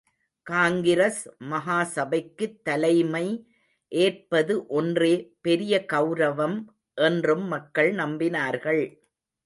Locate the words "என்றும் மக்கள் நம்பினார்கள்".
6.97-8.83